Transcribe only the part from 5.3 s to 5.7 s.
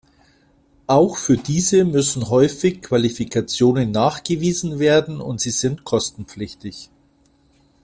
sie